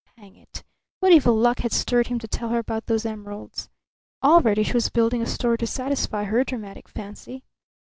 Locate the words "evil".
1.11-1.35